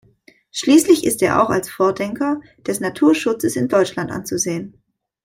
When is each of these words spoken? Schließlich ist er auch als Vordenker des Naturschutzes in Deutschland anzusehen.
Schließlich 0.49 1.03
ist 1.05 1.21
er 1.21 1.43
auch 1.43 1.51
als 1.51 1.69
Vordenker 1.69 2.41
des 2.65 2.79
Naturschutzes 2.79 3.55
in 3.55 3.67
Deutschland 3.67 4.09
anzusehen. 4.09 4.81